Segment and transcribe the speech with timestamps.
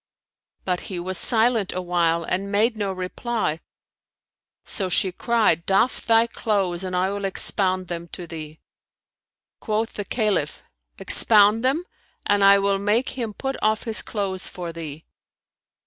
[0.65, 3.59] But he was silent awhile and made no reply:
[4.65, 8.59] so she cried "Doff thy clothes and I will expound them to thee."
[9.59, 10.63] Quoth the Caliph
[10.97, 11.83] "Expound them,
[12.25, 15.05] and I will make him put off his clothes for thee."